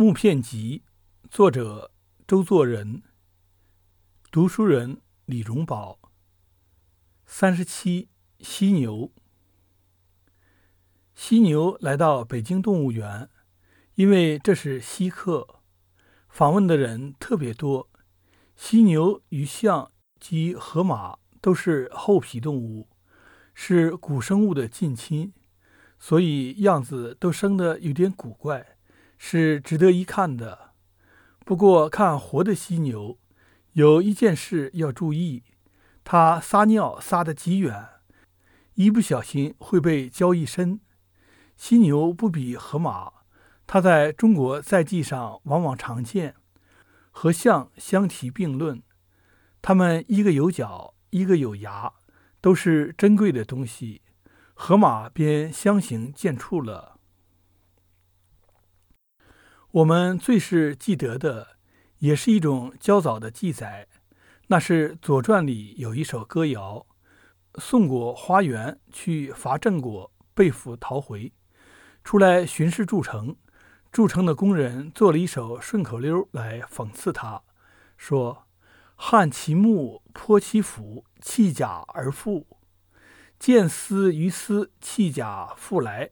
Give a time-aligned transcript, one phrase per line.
[0.00, 0.84] 木片集》，
[1.30, 1.90] 作者
[2.26, 3.02] 周作人，
[4.32, 5.98] 读书人李荣宝。
[7.26, 8.08] 三十七，
[8.38, 9.12] 犀牛。
[11.14, 13.28] 犀牛来到北京动物园，
[13.96, 15.60] 因为这是稀客，
[16.30, 17.90] 访问的人特别多。
[18.56, 22.88] 犀牛与象及河马都是厚皮动物，
[23.52, 25.34] 是古生物的近亲，
[25.98, 28.78] 所以样子都生得有点古怪。
[29.22, 30.72] 是值得一看的。
[31.44, 33.18] 不过看活的犀牛，
[33.74, 35.42] 有一件事要注意：
[36.02, 37.86] 它撒尿撒得极远，
[38.74, 40.80] 一不小心会被浇一身。
[41.54, 43.12] 犀牛不比河马，
[43.66, 46.36] 它在中国在记上往往常见，
[47.10, 48.82] 和象相提并论。
[49.60, 51.92] 它们一个有角，一个有牙，
[52.40, 54.00] 都是珍贵的东西。
[54.54, 56.99] 河马便相形见绌了。
[59.72, 61.56] 我们最是记得的，
[61.98, 63.86] 也是一种较早的记载，
[64.48, 66.88] 那是《左传》里有一首歌谣
[67.54, 71.32] ：“宋国花园去伐郑国，被俘逃回，
[72.02, 73.36] 出来巡视筑城。
[73.92, 77.44] 筑城的工人做了一首顺口溜来讽刺他，
[77.96, 78.48] 说
[78.96, 82.44] ：‘汉其木，破其斧，弃甲而复。
[83.38, 86.10] 见丝于丝，弃甲复来。’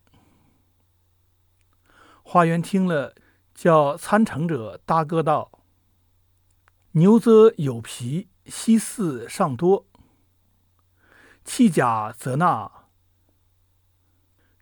[2.22, 3.16] 花园听了。”
[3.58, 5.50] 叫参乘者大哥道
[6.94, 9.84] ：“牛则有皮，犀似尚多。
[11.44, 12.70] 弃甲则纳。”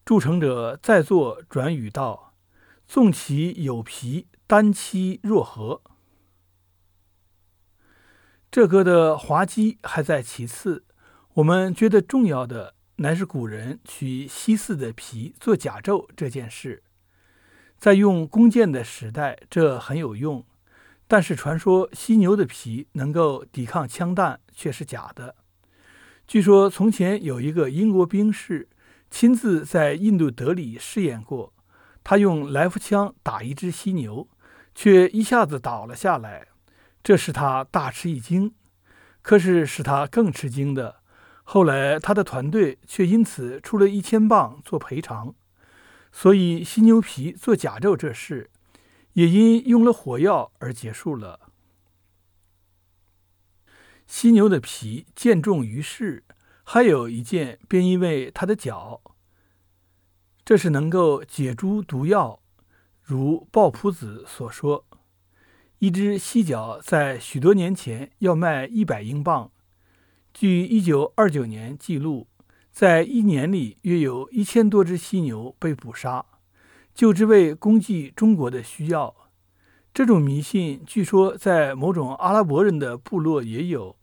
[0.02, 2.32] 筑城者再作转语道
[2.88, 5.82] ：“纵其有皮，单期若何？”
[8.50, 10.86] 这歌的滑稽还在其次，
[11.34, 16.82] 我们觉得重要的乃是古人取犀似的皮做甲胄这件事。
[17.78, 20.44] 在用弓箭的时代，这很有用。
[21.08, 25.36] 但是传说犀牛的皮能够抵抗枪弹却是假的。
[26.26, 28.68] 据说从前有一个英国兵士
[29.08, 31.52] 亲自在印度德里试验过，
[32.02, 34.26] 他用来福枪打一只犀牛，
[34.74, 36.48] 却一下子倒了下来，
[37.04, 38.52] 这使他大吃一惊。
[39.22, 40.96] 可是使他更吃惊的，
[41.44, 45.34] 后来他的团队却因此出了一千磅做赔偿。
[46.18, 48.50] 所以，犀牛皮做甲胄这事，
[49.12, 51.52] 也因用了火药而结束了。
[54.06, 56.24] 犀牛的皮见重于世，
[56.64, 59.02] 还有一件便因为它的角，
[60.42, 62.40] 这是能够解诸毒药，
[63.02, 64.86] 如鲍朴子所说，
[65.80, 69.52] 一只犀角在许多年前要卖一百英镑。
[70.32, 72.28] 据一九二九年记录。
[72.76, 76.26] 在一年里，约有一千多只犀牛被捕杀，
[76.94, 79.16] 就只为供给中国的需要。
[79.94, 83.96] 这种迷信据说在某种阿拉伯人的部落也有，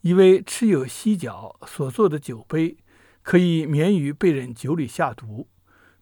[0.00, 2.78] 以为持有犀角所做的酒杯
[3.22, 5.46] 可以免于被人酒里下毒。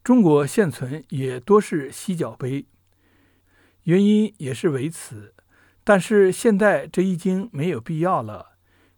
[0.02, 2.64] 中国现存也多是犀角杯，
[3.82, 5.34] 原因也是为此。
[5.84, 8.52] 但是现在这已经没有必要了，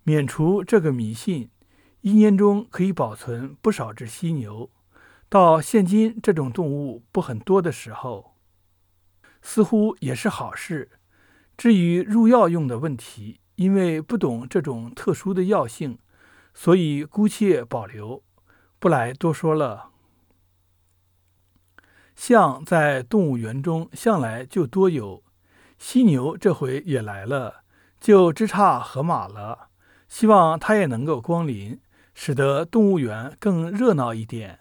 [0.04, 1.50] 免除这个迷信。
[2.00, 4.70] 一年中可以保存不少只犀牛，
[5.28, 8.36] 到现今这种动物不很多的时候，
[9.42, 10.90] 似乎也是好事。
[11.56, 15.98] 至于入药用的问题，因为不懂这种特殊的药性，
[16.54, 18.22] 所以姑且保留，
[18.78, 19.90] 不来多说了。
[22.14, 25.24] 象在动物园中向来就多有，
[25.78, 27.64] 犀牛这回也来了，
[28.00, 29.68] 就只差河马了。
[30.08, 31.80] 希望它也能够光临。
[32.20, 34.58] 使得动物园更热闹一点。